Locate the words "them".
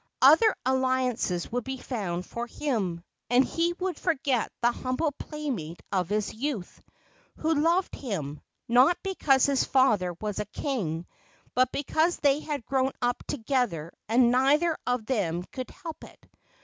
15.05-15.43